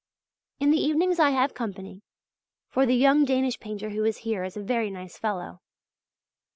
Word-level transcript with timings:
In 0.59 0.71
the 0.71 0.79
evenings 0.83 1.19
I 1.19 1.29
have 1.29 1.53
company; 1.53 2.01
for 2.71 2.87
the 2.87 2.95
young 2.95 3.23
Danish 3.23 3.59
painter 3.59 3.91
who 3.91 4.03
is 4.03 4.17
here 4.25 4.43
is 4.43 4.57
a 4.57 4.63
very 4.63 4.89
nice 4.89 5.15
fellow. 5.19 5.61